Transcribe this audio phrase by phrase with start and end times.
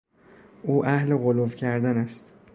[0.63, 2.23] او اهل غلو کردن است.